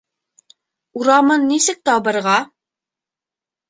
[1.03, 2.43] ...Урамын нисек табырға?